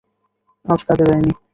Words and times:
আজ 0.65 0.81
কাজে 0.87 1.05
যাইনি। 1.09 1.31